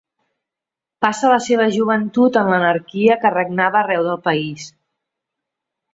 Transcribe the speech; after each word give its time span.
Passa 1.05 1.29
la 1.33 1.37
seva 1.49 1.67
joventut 1.75 2.41
en 2.43 2.49
l'anarquia 2.53 3.21
que 3.25 3.35
regnava 3.37 3.81
arreu 3.83 4.11
del 4.11 4.21
país. 4.29 4.69